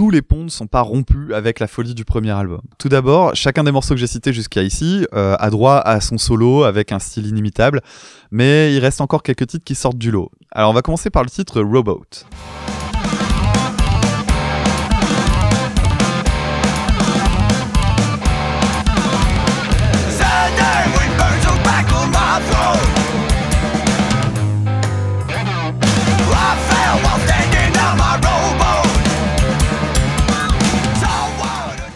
Tous 0.00 0.08
les 0.08 0.22
ponts 0.22 0.44
ne 0.44 0.48
sont 0.48 0.66
pas 0.66 0.80
rompus 0.80 1.34
avec 1.34 1.60
la 1.60 1.66
folie 1.66 1.94
du 1.94 2.06
premier 2.06 2.30
album. 2.30 2.62
Tout 2.78 2.88
d'abord, 2.88 3.36
chacun 3.36 3.64
des 3.64 3.70
morceaux 3.70 3.92
que 3.92 4.00
j'ai 4.00 4.06
cités 4.06 4.32
jusqu'à 4.32 4.62
ici 4.62 5.06
euh, 5.12 5.36
a 5.38 5.50
droit 5.50 5.76
à 5.76 6.00
son 6.00 6.16
solo 6.16 6.64
avec 6.64 6.90
un 6.90 6.98
style 6.98 7.26
inimitable, 7.26 7.82
mais 8.30 8.74
il 8.74 8.78
reste 8.78 9.02
encore 9.02 9.22
quelques 9.22 9.46
titres 9.46 9.64
qui 9.64 9.74
sortent 9.74 9.98
du 9.98 10.10
lot. 10.10 10.30
Alors 10.52 10.70
on 10.70 10.72
va 10.72 10.80
commencer 10.80 11.10
par 11.10 11.22
le 11.22 11.28
titre 11.28 11.60
Rowboat. 11.60 12.24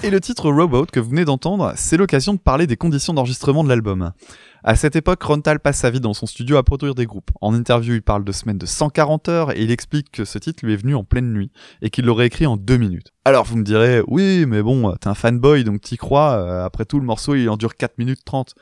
Et 0.05 0.11
le 0.11 0.21
titre 0.21 0.51
Rowboat 0.51 0.85
que 0.93 1.01
vous 1.01 1.09
venez 1.09 1.25
d'entendre, 1.25 1.73
c'est 1.77 1.97
l'occasion 1.97 2.35
de 2.35 2.39
parler 2.39 2.67
des 2.67 2.77
conditions 2.77 3.15
d'enregistrement 3.15 3.65
de 3.65 3.71
l'album. 3.71 4.13
À 4.63 4.77
cette 4.77 4.97
époque, 4.97 5.23
Rontal 5.23 5.61
passe 5.61 5.79
sa 5.79 5.89
vie 5.89 5.99
dans 5.99 6.13
son 6.13 6.27
studio 6.27 6.59
à 6.59 6.63
produire 6.63 6.95
des 6.95 7.07
groupes. 7.07 7.31
En 7.41 7.55
interview, 7.55 7.95
il 7.95 8.03
parle 8.03 8.23
de 8.23 8.31
semaines 8.31 8.59
de 8.59 8.67
140 8.67 9.31
heures 9.31 9.57
et 9.57 9.63
il 9.63 9.71
explique 9.71 10.11
que 10.11 10.27
ce 10.27 10.37
titre 10.37 10.63
lui 10.63 10.75
est 10.75 10.77
venu 10.77 10.95
en 10.95 11.05
pleine 11.05 11.33
nuit 11.33 11.51
et 11.81 11.89
qu'il 11.89 12.05
l'aurait 12.05 12.27
écrit 12.27 12.45
en 12.45 12.59
deux 12.59 12.77
minutes. 12.77 13.13
Alors 13.25 13.45
vous 13.47 13.57
me 13.57 13.65
direz, 13.65 14.03
oui, 14.07 14.45
mais 14.47 14.61
bon, 14.61 14.95
t'es 15.01 15.09
un 15.09 15.15
fanboy 15.15 15.65
donc 15.65 15.81
t'y 15.81 15.97
crois, 15.97 16.33
euh, 16.33 16.67
après 16.67 16.85
tout 16.85 17.01
le 17.01 17.07
morceau 17.07 17.35
il 17.35 17.49
en 17.49 17.57
dure 17.57 17.75
4 17.75 17.97
minutes 17.97 18.27
30. 18.27 18.55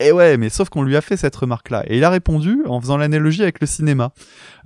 Et 0.00 0.10
ouais, 0.10 0.36
mais 0.36 0.48
sauf 0.48 0.68
qu'on 0.68 0.82
lui 0.82 0.96
a 0.96 1.00
fait 1.00 1.16
cette 1.16 1.36
remarque-là. 1.36 1.84
Et 1.86 1.98
il 1.98 2.02
a 2.02 2.10
répondu 2.10 2.62
en 2.66 2.80
faisant 2.80 2.96
l'analogie 2.96 3.42
avec 3.42 3.60
le 3.60 3.68
cinéma. 3.68 4.10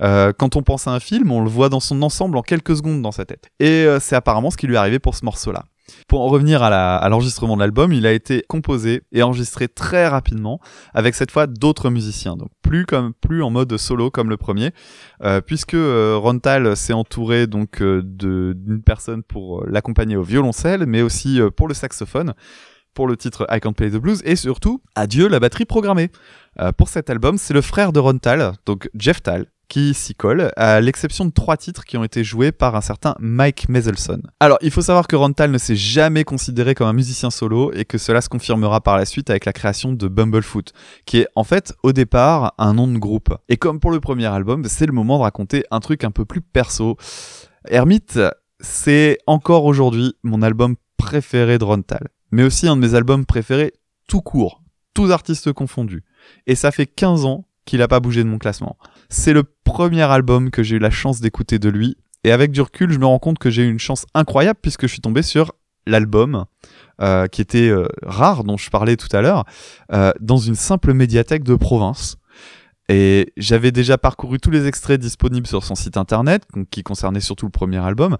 Euh, 0.01 0.33
quand 0.33 0.57
on 0.57 0.62
pense 0.62 0.87
à 0.87 0.93
un 0.93 1.01
film, 1.01 1.31
on 1.31 1.43
le 1.43 1.51
voit 1.51 1.69
dans 1.69 1.81
son 1.81 2.01
ensemble 2.01 2.39
en 2.39 2.43
quelques 2.43 2.77
secondes 2.77 3.03
dans 3.03 3.12
sa 3.12 3.27
tête. 3.27 3.51
Et 3.61 3.85
euh, 3.85 4.01
c'est 4.01 4.17
apparemment 4.17 4.51
ce 4.51 4.57
qui 4.57 4.67
lui 4.67 4.77
est 4.77 4.79
arrivé 4.79 4.99
pour 4.99 5.15
ce 5.15 5.27
morceau-là. 5.27 5.65
Pour 6.08 6.20
en 6.22 6.28
revenir 6.28 6.62
à 6.62 6.70
la- 6.70 6.96
à 6.96 7.08
l'enregistrement 7.08 7.56
de 7.56 7.61
l'album, 7.61 7.92
il 7.92 8.06
a 8.06 8.12
été 8.12 8.44
composé 8.49 9.02
et 9.12 9.22
enregistré 9.22 9.68
très 9.68 10.06
rapidement, 10.08 10.61
avec 10.94 11.14
cette 11.14 11.30
fois 11.30 11.46
d'autres 11.46 11.90
musiciens. 11.90 12.37
Donc 12.37 12.50
plus 12.62 12.87
comme 12.87 13.12
plus 13.14 13.42
en 13.42 13.50
mode 13.50 13.76
solo 13.76 14.11
comme 14.11 14.30
le 14.30 14.37
premier, 14.37 14.70
euh, 15.22 15.40
puisque 15.40 15.75
euh, 15.75 16.16
Rontal 16.16 16.76
s'est 16.76 16.92
entouré 16.92 17.46
donc 17.46 17.82
euh, 17.82 18.02
d'une 18.02 18.82
personne 18.84 19.22
pour 19.22 19.61
euh, 19.61 19.66
l'accompagner 19.70 20.16
au 20.16 20.22
violoncelle, 20.22 20.87
mais 20.87 21.02
aussi 21.02 21.40
euh, 21.40 21.50
pour 21.50 21.68
le 21.68 21.75
saxophone, 21.75 22.34
pour 22.94 23.06
le 23.06 23.16
titre 23.16 23.46
I 23.50 23.61
Can't 23.61 23.72
Play 23.72 23.90
the 23.90 23.96
Blues, 23.96 24.22
et 24.25 24.37
surtout 24.37 24.82
adieu 24.94 25.28
la 25.28 25.40
batterie 25.40 25.64
programmée. 25.64 26.11
Euh, 26.61 26.72
pour 26.72 26.88
cet 26.88 27.08
album, 27.11 27.38
c'est 27.38 27.54
le 27.54 27.62
frère 27.62 27.92
de 27.92 27.99
Rontal, 28.00 28.52
donc 28.66 28.90
Jeff 28.94 29.22
Tal, 29.22 29.46
qui 29.73 29.95
s'y 29.95 30.14
colle, 30.14 30.52
à 30.57 30.83
l'exception 30.83 31.25
de 31.25 31.31
trois 31.31 31.57
titres 31.57 31.87
qui 31.87 31.97
ont 31.97 32.05
été 32.05 32.23
joués 32.25 32.52
par 32.52 32.76
un 32.76 32.83
certain 32.83 33.14
Mike 33.21 33.71
Meselson. 33.71 34.21
Alors, 34.38 34.59
il 34.61 34.71
faut 34.71 34.83
savoir 34.83 35.09
que 35.09 35.17
Rontal 35.17 35.50
ne 35.50 35.57
s'est 35.57 35.76
jamais 35.76 36.25
considéré 36.25 36.75
comme 36.75 36.88
un 36.88 36.93
musicien 36.93 37.31
solo 37.31 37.73
et 37.73 37.87
que 37.87 37.97
cela 37.97 38.21
se 38.21 38.29
confirmera 38.29 38.83
par 38.83 38.99
la 38.99 39.07
suite 39.07 39.31
avec 39.31 39.47
la 39.47 39.55
création 39.55 39.95
de 39.95 40.09
Bumblefoot, 40.09 40.75
qui 41.07 41.21
est 41.21 41.26
en 41.37 41.45
fait 41.45 41.73
au 41.83 41.95
départ 41.95 42.52
un 42.59 42.75
nom 42.75 42.87
de 42.87 42.99
groupe. 42.99 43.35
Et 43.49 43.57
comme 43.57 43.81
pour 43.81 43.93
le 43.93 44.00
premier 44.00 44.26
album, 44.26 44.67
c'est 44.67 44.85
le 44.85 44.93
moment 44.93 45.17
de 45.17 45.23
raconter 45.23 45.64
un 45.71 45.81
truc 45.81 46.05
un 46.05 46.11
peu 46.11 46.26
plus 46.26 46.43
perso. 46.43 46.99
Hermite, 47.67 48.21
c'est 48.61 49.17
encore 49.26 49.64
aujourd'hui 49.64 50.12
mon 50.23 50.43
album 50.43 50.76
préféré 50.99 51.57
de 51.57 51.64
Rontal, 51.64 52.09
mais 52.31 52.43
aussi 52.43 52.69
un 52.69 52.76
de 52.76 52.83
mes 52.83 52.95
albums 52.95 53.25
préférés 53.25 53.73
tout 54.07 54.21
court, 54.21 54.62
tous 54.93 55.11
artistes 55.12 55.50
confondus. 55.55 56.05
Et 56.47 56.57
ça 56.57 56.73
fait 56.73 56.85
15 56.85 57.25
ans 57.25 57.47
qu'il 57.64 57.83
a 57.83 57.88
pas 57.88 58.00
bougé 58.00 58.25
de 58.25 58.29
mon 58.29 58.38
classement. 58.38 58.76
C'est 59.09 59.33
le 59.33 59.45
premier 59.73 60.02
album 60.02 60.50
que 60.50 60.62
j'ai 60.62 60.76
eu 60.76 60.79
la 60.79 60.91
chance 60.91 61.23
d'écouter 61.23 61.59
de 61.59 61.71
lui, 61.71 61.97
et 62.25 62.31
avec 62.31 62.50
du 62.50 62.61
recul, 62.61 62.93
je 62.93 62.99
me 62.99 63.07
rends 63.07 63.19
compte 63.19 63.38
que 63.38 63.49
j'ai 63.49 63.62
eu 63.62 63.71
une 63.71 63.79
chance 63.79 64.05
incroyable 64.12 64.59
puisque 64.61 64.83
je 64.83 64.93
suis 64.93 65.00
tombé 65.00 65.23
sur 65.23 65.52
l'album 65.87 66.45
euh, 67.00 67.26
qui 67.26 67.41
était 67.41 67.71
euh, 67.71 67.88
rare, 68.02 68.45
dont 68.45 68.59
je 68.59 68.69
parlais 68.69 68.99
tout 68.99 69.09
à 69.17 69.23
l'heure, 69.23 69.45
euh, 69.93 70.12
dans 70.21 70.37
une 70.37 70.57
simple 70.57 70.93
médiathèque 70.93 71.43
de 71.43 71.55
province. 71.55 72.19
Et 72.91 73.33
j'avais 73.38 73.73
déjà 73.73 73.97
parcouru 73.97 74.38
tous 74.38 74.50
les 74.50 74.67
extraits 74.67 75.00
disponibles 75.00 75.47
sur 75.47 75.64
son 75.64 75.75
site 75.75 75.97
internet, 75.97 76.43
qui 76.71 76.83
concernaient 76.83 77.21
surtout 77.21 77.47
le 77.47 77.50
premier 77.50 77.79
album. 77.79 78.19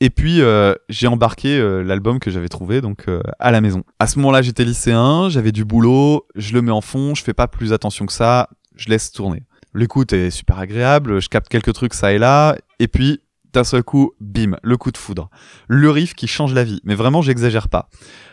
Et 0.00 0.10
puis 0.10 0.42
j'ai 0.90 1.06
embarqué 1.06 1.58
l'album 1.84 2.18
que 2.18 2.30
j'avais 2.30 2.48
trouvé 2.48 2.80
donc 2.82 3.06
à 3.38 3.50
la 3.50 3.60
maison. 3.60 3.84
À 4.00 4.08
ce 4.08 4.18
moment-là, 4.18 4.42
j'étais 4.42 4.64
lycéen, 4.64 5.30
j'avais 5.30 5.52
du 5.52 5.64
boulot, 5.64 6.26
je 6.34 6.52
le 6.52 6.60
mets 6.60 6.72
en 6.72 6.80
fond, 6.80 7.14
je 7.14 7.22
fais 7.22 7.32
pas 7.32 7.46
plus 7.46 7.72
attention 7.72 8.04
que 8.04 8.12
ça, 8.12 8.50
je 8.74 8.90
laisse 8.90 9.12
tourner. 9.12 9.44
L'écoute 9.74 10.12
est 10.12 10.30
super 10.30 10.58
agréable, 10.58 11.20
je 11.20 11.28
capte 11.28 11.48
quelques 11.48 11.72
trucs 11.72 11.94
ça 11.94 12.12
et 12.12 12.18
là, 12.18 12.56
et 12.78 12.88
puis 12.88 13.20
d'un 13.52 13.64
seul 13.64 13.82
coup, 13.82 14.12
bim, 14.20 14.56
le 14.62 14.76
coup 14.76 14.90
de 14.90 14.96
foudre. 14.96 15.28
Le 15.68 15.90
riff 15.90 16.14
qui 16.14 16.26
change 16.26 16.54
la 16.54 16.64
vie, 16.64 16.80
mais 16.84 16.94
vraiment 16.94 17.22
j'exagère 17.22 17.68
pas. 17.68 17.88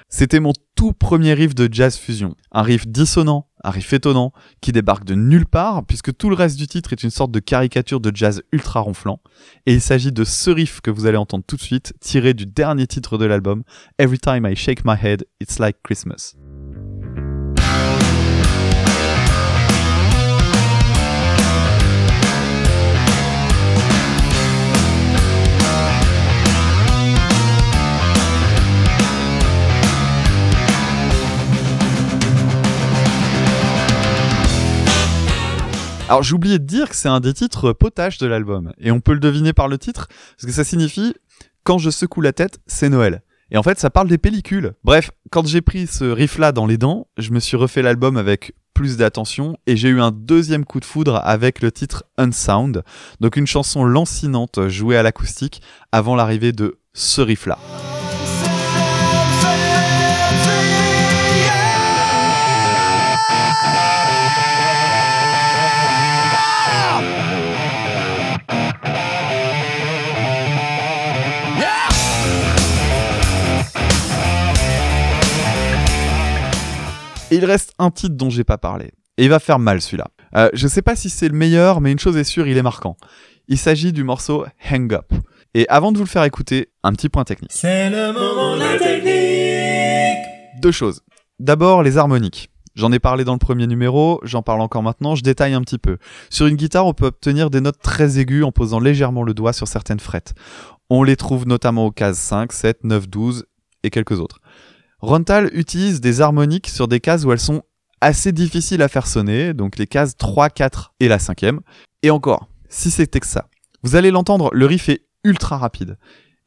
C'était 0.07 0.39
mon 0.39 0.53
tout 0.75 0.93
premier 0.93 1.33
riff 1.33 1.53
de 1.53 1.71
jazz 1.71 1.97
fusion. 1.97 2.35
Un 2.51 2.63
riff 2.63 2.87
dissonant, 2.87 3.47
un 3.63 3.69
riff 3.69 3.93
étonnant, 3.93 4.33
qui 4.59 4.71
débarque 4.71 5.03
de 5.03 5.13
nulle 5.13 5.45
part, 5.45 5.85
puisque 5.85 6.15
tout 6.15 6.29
le 6.29 6.35
reste 6.35 6.57
du 6.57 6.67
titre 6.67 6.93
est 6.93 7.03
une 7.03 7.11
sorte 7.11 7.31
de 7.31 7.39
caricature 7.39 7.99
de 7.99 8.11
jazz 8.15 8.41
ultra 8.51 8.79
ronflant. 8.79 9.21
Et 9.65 9.73
il 9.73 9.81
s'agit 9.81 10.11
de 10.11 10.23
ce 10.23 10.49
riff 10.49 10.81
que 10.81 10.89
vous 10.89 11.05
allez 11.05 11.17
entendre 11.17 11.43
tout 11.45 11.57
de 11.57 11.61
suite, 11.61 11.93
tiré 11.99 12.33
du 12.33 12.45
dernier 12.45 12.87
titre 12.87 13.17
de 13.17 13.25
l'album, 13.25 13.63
Every 13.99 14.17
Time 14.17 14.47
I 14.47 14.55
Shake 14.55 14.83
My 14.83 14.95
Head, 14.99 15.25
It's 15.39 15.59
Like 15.59 15.77
Christmas. 15.83 16.35
Alors 36.09 36.23
j'ai 36.23 36.33
oublié 36.33 36.57
de 36.57 36.65
dire 36.65 36.89
que 36.89 36.95
c'est 36.95 37.07
un 37.07 37.19
des 37.19 37.35
titres 37.35 37.71
potages 37.71 38.17
de 38.17 38.25
l'album. 38.25 38.73
Et 38.79 38.89
on 38.89 38.99
peut 38.99 39.13
le 39.13 39.19
deviner 39.19 39.53
par 39.53 39.67
le 39.67 39.77
titre, 39.77 40.07
parce 40.07 40.47
que 40.47 40.51
ça 40.51 40.63
signifie 40.63 41.13
Quand 41.63 41.77
je 41.77 41.91
secoue 41.91 42.21
la 42.21 42.33
tête, 42.33 42.57
c'est 42.65 42.89
Noël. 42.89 43.21
Et 43.51 43.57
en 43.57 43.63
fait, 43.63 43.77
ça 43.77 43.91
parle 43.91 44.07
des 44.07 44.17
pellicules. 44.17 44.73
Bref, 44.83 45.11
quand 45.29 45.45
j'ai 45.45 45.61
pris 45.61 45.85
ce 45.85 46.05
riff-là 46.05 46.51
dans 46.51 46.65
les 46.65 46.79
dents, 46.79 47.05
je 47.19 47.29
me 47.29 47.39
suis 47.39 47.57
refait 47.57 47.83
l'album 47.83 48.17
avec 48.17 48.53
plus 48.73 48.97
d'attention 48.97 49.55
et 49.67 49.77
j'ai 49.77 49.89
eu 49.89 50.01
un 50.01 50.09
deuxième 50.09 50.65
coup 50.65 50.79
de 50.79 50.85
foudre 50.85 51.21
avec 51.23 51.61
le 51.61 51.71
titre 51.71 52.05
Unsound, 52.17 52.83
donc 53.19 53.35
une 53.35 53.45
chanson 53.45 53.83
lancinante 53.83 54.67
jouée 54.67 54.97
à 54.97 55.03
l'acoustique 55.03 55.61
avant 55.91 56.15
l'arrivée 56.15 56.53
de 56.53 56.79
ce 56.95 57.21
riff-là. 57.21 57.59
Et 77.31 77.35
il 77.35 77.45
reste 77.45 77.73
un 77.77 77.91
titre 77.91 78.15
dont 78.15 78.29
j'ai 78.29 78.43
pas 78.43 78.57
parlé. 78.57 78.91
Et 79.17 79.25
il 79.25 79.29
va 79.29 79.39
faire 79.39 79.59
mal 79.59 79.81
celui-là. 79.81 80.07
Euh, 80.35 80.49
je 80.53 80.67
sais 80.67 80.81
pas 80.81 80.95
si 80.95 81.09
c'est 81.09 81.27
le 81.27 81.35
meilleur, 81.35 81.81
mais 81.81 81.91
une 81.91 81.99
chose 81.99 82.17
est 82.17 82.23
sûre, 82.23 82.47
il 82.47 82.57
est 82.57 82.63
marquant. 82.63 82.97
Il 83.47 83.57
s'agit 83.57 83.93
du 83.93 84.03
morceau 84.03 84.45
Hang 84.69 84.93
Up. 84.93 85.13
Et 85.53 85.67
avant 85.69 85.91
de 85.91 85.97
vous 85.97 86.03
le 86.03 86.09
faire 86.09 86.23
écouter, 86.23 86.69
un 86.83 86.93
petit 86.93 87.09
point 87.09 87.23
technique. 87.23 87.51
C'est 87.53 87.89
le 87.89 88.13
moment 88.13 88.55
de 88.55 88.61
la 88.61 88.77
technique. 88.77 90.61
Deux 90.61 90.71
choses. 90.71 91.01
D'abord, 91.39 91.83
les 91.83 91.97
harmoniques. 91.97 92.49
J'en 92.75 92.91
ai 92.91 92.99
parlé 92.99 93.25
dans 93.25 93.33
le 93.33 93.39
premier 93.39 93.67
numéro, 93.67 94.21
j'en 94.23 94.41
parle 94.41 94.61
encore 94.61 94.83
maintenant, 94.83 95.15
je 95.15 95.23
détaille 95.23 95.53
un 95.53 95.61
petit 95.61 95.79
peu. 95.79 95.97
Sur 96.29 96.45
une 96.45 96.55
guitare, 96.55 96.85
on 96.85 96.93
peut 96.93 97.07
obtenir 97.07 97.49
des 97.49 97.61
notes 97.61 97.79
très 97.81 98.19
aiguës 98.19 98.45
en 98.45 98.51
posant 98.51 98.79
légèrement 98.79 99.23
le 99.23 99.33
doigt 99.33 99.53
sur 99.53 99.67
certaines 99.67 99.99
frettes. 99.99 100.33
On 100.89 101.03
les 101.03 101.17
trouve 101.17 101.45
notamment 101.45 101.87
aux 101.87 101.91
cases 101.91 102.19
5, 102.19 102.53
7, 102.53 102.83
9, 102.83 103.09
12 103.09 103.45
et 103.83 103.89
quelques 103.89 104.19
autres. 104.19 104.39
Rontal 105.01 105.49
utilise 105.53 106.01
des 106.01 106.19
harmoniques 106.19 106.67
sur 106.67 106.89
des 106.89 106.99
cases 106.99 107.23
où 107.23 107.31
elles 107.31 107.39
sont 107.39 107.63
assez 108.01 108.31
difficile 108.31 108.81
à 108.81 108.89
faire 108.89 109.07
sonner, 109.07 109.53
donc 109.53 109.77
les 109.77 109.87
cases 109.87 110.17
3, 110.17 110.49
4 110.49 110.93
et 110.99 111.07
la 111.07 111.19
cinquième. 111.19 111.61
Et 112.03 112.09
encore, 112.09 112.49
si 112.67 112.91
c'était 112.91 113.19
que 113.19 113.27
ça. 113.27 113.47
Vous 113.81 113.95
allez 113.95 114.11
l'entendre, 114.11 114.49
le 114.53 114.65
riff 114.65 114.89
est 114.89 115.05
ultra 115.23 115.57
rapide. 115.57 115.97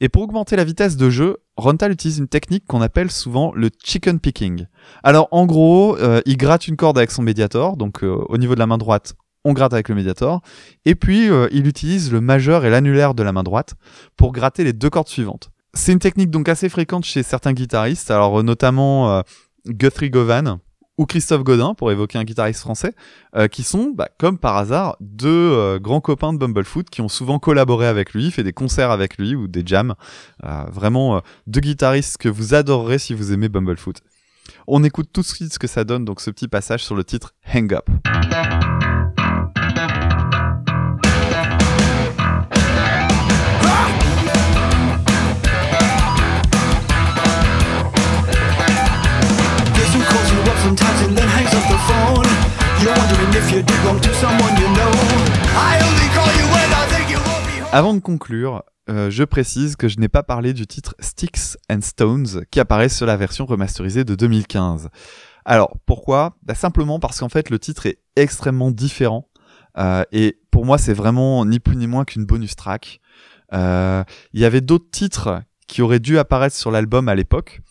Et 0.00 0.08
pour 0.08 0.22
augmenter 0.22 0.56
la 0.56 0.64
vitesse 0.64 0.96
de 0.96 1.08
jeu, 1.08 1.38
Rontal 1.56 1.92
utilise 1.92 2.18
une 2.18 2.28
technique 2.28 2.66
qu'on 2.66 2.82
appelle 2.82 3.10
souvent 3.10 3.52
le 3.54 3.70
chicken 3.82 4.20
picking. 4.20 4.66
Alors 5.02 5.28
en 5.30 5.46
gros, 5.46 5.96
euh, 5.96 6.20
il 6.26 6.36
gratte 6.36 6.68
une 6.68 6.76
corde 6.76 6.98
avec 6.98 7.10
son 7.10 7.22
médiator, 7.22 7.76
donc 7.76 8.04
euh, 8.04 8.22
au 8.28 8.36
niveau 8.36 8.54
de 8.54 8.58
la 8.58 8.66
main 8.66 8.78
droite, 8.78 9.14
on 9.44 9.52
gratte 9.52 9.72
avec 9.72 9.88
le 9.88 9.94
médiator, 9.94 10.42
et 10.84 10.94
puis 10.94 11.30
euh, 11.30 11.48
il 11.52 11.66
utilise 11.66 12.12
le 12.12 12.20
majeur 12.20 12.64
et 12.64 12.70
l'annulaire 12.70 13.14
de 13.14 13.22
la 13.22 13.32
main 13.32 13.42
droite 13.42 13.74
pour 14.16 14.32
gratter 14.32 14.64
les 14.64 14.72
deux 14.72 14.90
cordes 14.90 15.08
suivantes. 15.08 15.50
C'est 15.74 15.92
une 15.92 15.98
technique 15.98 16.30
donc 16.30 16.50
assez 16.50 16.68
fréquente 16.68 17.04
chez 17.04 17.22
certains 17.22 17.54
guitaristes, 17.54 18.10
alors 18.10 18.40
euh, 18.40 18.42
notamment 18.42 19.10
euh, 19.10 19.22
Guthrie 19.66 20.10
Govan 20.10 20.58
ou 20.98 21.06
Christophe 21.06 21.42
Godin, 21.42 21.72
pour 21.72 21.90
évoquer 21.90 22.18
un 22.18 22.24
guitariste 22.24 22.60
français, 22.60 22.92
euh, 23.34 23.48
qui 23.48 23.62
sont, 23.62 23.94
bah, 23.96 24.10
comme 24.18 24.36
par 24.36 24.58
hasard, 24.58 24.96
deux 25.00 25.78
grands 25.78 26.02
copains 26.02 26.34
de 26.34 26.38
Bumblefoot 26.38 26.90
qui 26.90 27.00
ont 27.00 27.08
souvent 27.08 27.38
collaboré 27.38 27.86
avec 27.86 28.12
lui, 28.12 28.30
fait 28.30 28.42
des 28.42 28.52
concerts 28.52 28.90
avec 28.90 29.16
lui 29.16 29.34
ou 29.34 29.48
des 29.48 29.62
jams. 29.64 29.94
Vraiment, 30.42 31.22
deux 31.46 31.60
guitaristes 31.60 32.18
que 32.18 32.28
vous 32.28 32.52
adorerez 32.52 32.98
si 32.98 33.14
vous 33.14 33.32
aimez 33.32 33.48
Bumblefoot. 33.48 34.02
On 34.68 34.84
écoute 34.84 35.08
tout 35.10 35.22
de 35.22 35.26
suite 35.26 35.54
ce 35.54 35.58
que 35.58 35.66
ça 35.66 35.84
donne, 35.84 36.04
donc 36.04 36.20
ce 36.20 36.30
petit 36.30 36.46
passage 36.46 36.84
sur 36.84 36.94
le 36.94 37.04
titre 37.04 37.32
Hang 37.54 37.72
Up. 37.72 37.88
Avant 57.74 57.94
de 57.94 58.00
conclure, 58.00 58.64
euh, 58.90 59.10
je 59.10 59.24
précise 59.24 59.76
que 59.76 59.88
je 59.88 59.98
n'ai 59.98 60.08
pas 60.08 60.22
parlé 60.22 60.52
du 60.52 60.66
titre 60.66 60.94
Sticks 61.00 61.56
and 61.70 61.80
Stones 61.80 62.44
qui 62.50 62.60
apparaît 62.60 62.90
sur 62.90 63.06
la 63.06 63.16
version 63.16 63.46
remasterisée 63.46 64.04
de 64.04 64.14
2015. 64.14 64.90
Alors 65.46 65.78
pourquoi? 65.86 66.36
Bah, 66.42 66.54
Simplement 66.54 67.00
parce 67.00 67.20
qu'en 67.20 67.30
fait 67.30 67.48
le 67.48 67.58
titre 67.58 67.86
est 67.86 67.98
extrêmement 68.14 68.70
différent 68.70 69.30
euh, 69.78 70.04
et 70.12 70.38
pour 70.50 70.66
moi 70.66 70.76
c'est 70.76 70.92
vraiment 70.92 71.46
ni 71.46 71.60
plus 71.60 71.76
ni 71.76 71.86
moins 71.86 72.04
qu'une 72.04 72.26
bonus 72.26 72.56
track. 72.56 73.00
Euh, 73.54 74.04
Il 74.34 74.40
y 74.40 74.44
avait 74.44 74.60
d'autres 74.60 74.90
titres 74.90 75.40
qui 75.66 75.80
auraient 75.80 75.98
dû 75.98 76.18
apparaître 76.18 76.54
sur 76.54 76.70
l'album 76.70 77.08
à 77.08 77.14
l'époque 77.14 77.62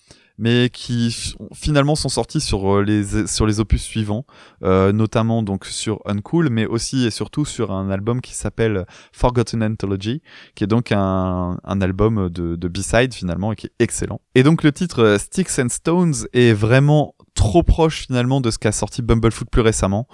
mais 0.42 0.70
qui 0.70 1.16
finalement 1.54 1.96
sont 1.96 2.10
sortis 2.10 2.42
sur 2.42 2.78
euh, 2.78 2.84
les 2.84 3.28
sur 3.28 3.46
les 3.46 3.60
opus 3.60 3.82
suivants, 3.84 4.26
euh, 4.64 4.92
notamment 4.92 5.44
donc 5.44 5.66
sur 5.66 6.02
Uncool, 6.06 6.50
mais 6.50 6.66
aussi 6.66 7.06
et 7.06 7.12
surtout 7.12 7.46
sur 7.46 7.72
un 7.72 7.92
album 7.92 8.20
qui 8.22 8.34
s'appelle 8.34 8.86
Forgotten 9.14 9.64
Anthology, 9.64 10.22
qui 10.56 10.64
est 10.64 10.68
donc 10.68 10.92
un, 10.92 11.58
un 11.64 11.82
album 11.82 12.28
de, 12.30 12.56
de 12.56 12.68
B-side 12.68 13.14
finalement 13.14 13.54
et 13.54 13.56
qui 13.56 13.68
est 13.68 13.74
excellent. 13.80 14.20
Et 14.34 14.42
donc 14.42 14.64
le 14.64 14.72
titre 14.72 15.04
euh, 15.04 15.18
Sticks 15.20 15.60
and 15.60 15.70
Stones 15.70 16.16
est 16.34 16.54
vraiment 16.54 17.14
trop 17.36 17.62
proche 17.62 18.08
finalement 18.08 18.42
de 18.42 18.50
ce 18.50 18.58
qu'a 18.58 18.72
sorti 18.72 19.04
Bumblefoot 19.04 19.48
plus 19.50 19.62
récemment. 19.62 20.08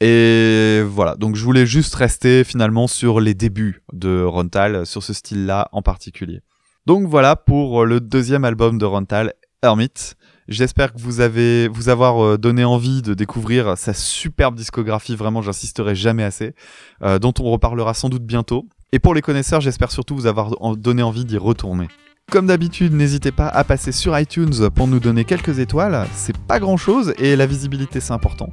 Et 0.00 0.82
voilà, 0.86 1.16
donc 1.16 1.34
je 1.34 1.44
voulais 1.44 1.66
juste 1.66 1.94
rester 1.96 2.44
finalement 2.44 2.86
sur 2.86 3.18
les 3.18 3.34
débuts 3.34 3.82
de 3.92 4.22
Rontal, 4.22 4.86
sur 4.86 5.02
ce 5.02 5.12
style-là 5.12 5.68
en 5.72 5.82
particulier. 5.82 6.40
Donc 6.84 7.08
voilà 7.08 7.34
pour 7.34 7.84
le 7.84 7.98
deuxième 7.98 8.44
album 8.44 8.78
de 8.78 8.84
Rontal, 8.84 9.32
Hermit. 9.62 10.14
J'espère 10.48 10.92
que 10.92 11.00
vous 11.00 11.20
avez 11.20 11.66
vous 11.68 11.88
avoir 11.88 12.24
euh, 12.24 12.38
donné 12.38 12.64
envie 12.64 13.02
de 13.02 13.14
découvrir 13.14 13.76
sa 13.76 13.94
superbe 13.94 14.54
discographie, 14.54 15.16
vraiment 15.16 15.42
j'insisterai 15.42 15.94
jamais 15.94 16.22
assez, 16.22 16.54
euh, 17.02 17.18
dont 17.18 17.34
on 17.40 17.50
reparlera 17.50 17.94
sans 17.94 18.08
doute 18.08 18.24
bientôt. 18.24 18.66
Et 18.92 18.98
pour 18.98 19.14
les 19.14 19.22
connaisseurs, 19.22 19.60
j'espère 19.60 19.90
surtout 19.90 20.14
vous 20.14 20.26
avoir 20.26 20.76
donné 20.76 21.02
envie 21.02 21.24
d'y 21.24 21.38
retourner. 21.38 21.88
Comme 22.30 22.46
d'habitude, 22.46 22.92
n'hésitez 22.92 23.32
pas 23.32 23.48
à 23.48 23.64
passer 23.64 23.92
sur 23.92 24.18
iTunes 24.18 24.68
pour 24.74 24.88
nous 24.88 25.00
donner 25.00 25.24
quelques 25.24 25.58
étoiles. 25.58 26.06
C'est 26.12 26.36
pas 26.36 26.58
grand 26.58 26.76
chose 26.76 27.14
et 27.18 27.36
la 27.36 27.46
visibilité 27.46 28.00
c'est 28.00 28.12
important. 28.12 28.50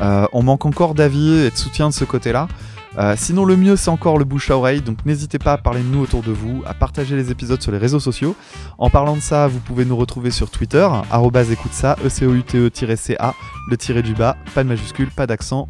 Euh, 0.00 0.26
on 0.32 0.42
manque 0.42 0.64
encore 0.64 0.94
d'avis 0.94 1.46
et 1.46 1.50
de 1.50 1.56
soutien 1.56 1.88
de 1.88 1.94
ce 1.94 2.04
côté-là. 2.04 2.48
Euh, 2.98 3.14
sinon, 3.16 3.44
le 3.44 3.56
mieux 3.56 3.76
c'est 3.76 3.90
encore 3.90 4.18
le 4.18 4.24
bouche 4.24 4.50
à 4.50 4.56
oreille, 4.56 4.80
donc 4.80 5.06
n'hésitez 5.06 5.38
pas 5.38 5.52
à 5.52 5.58
parler 5.58 5.80
de 5.82 5.86
nous 5.86 6.00
autour 6.00 6.22
de 6.22 6.32
vous, 6.32 6.62
à 6.66 6.74
partager 6.74 7.14
les 7.14 7.30
épisodes 7.30 7.62
sur 7.62 7.70
les 7.70 7.78
réseaux 7.78 8.00
sociaux. 8.00 8.34
En 8.78 8.90
parlant 8.90 9.14
de 9.14 9.20
ça, 9.20 9.46
vous 9.46 9.60
pouvez 9.60 9.84
nous 9.84 9.96
retrouver 9.96 10.32
sur 10.32 10.50
Twitter, 10.50 10.88
écoute 11.50 11.72
ça, 11.72 11.96
E 12.02 12.06
E-C-O-U-T-E-C-A, 12.06 13.34
le 13.68 13.76
tiré 13.76 14.02
du 14.02 14.14
bas, 14.14 14.36
pas 14.54 14.64
de 14.64 14.68
majuscule, 14.68 15.10
pas 15.10 15.28
d'accent 15.28 15.68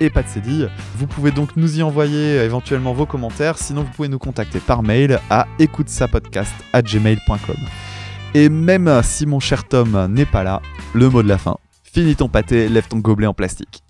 et 0.00 0.08
pas 0.08 0.22
de 0.22 0.28
cédille. 0.28 0.70
Vous 0.96 1.06
pouvez 1.06 1.30
donc 1.30 1.50
nous 1.56 1.78
y 1.78 1.82
envoyer 1.82 2.38
euh, 2.38 2.44
éventuellement 2.44 2.94
vos 2.94 3.06
commentaires, 3.06 3.58
sinon 3.58 3.82
vous 3.82 3.90
pouvez 3.90 4.08
nous 4.08 4.18
contacter 4.18 4.58
par 4.58 4.82
mail 4.82 5.20
à 5.28 5.46
écoutesapodcast@gmail.com. 5.58 7.56
Et 8.34 8.48
même 8.48 9.02
si 9.02 9.26
mon 9.26 9.40
cher 9.40 9.64
Tom 9.68 10.06
n'est 10.08 10.24
pas 10.24 10.42
là, 10.42 10.62
le 10.94 11.10
mot 11.10 11.22
de 11.22 11.28
la 11.28 11.36
fin. 11.36 11.58
Finis 11.82 12.16
ton 12.16 12.28
pâté, 12.28 12.70
lève 12.70 12.88
ton 12.88 12.96
gobelet 12.96 13.26
en 13.26 13.34
plastique. 13.34 13.81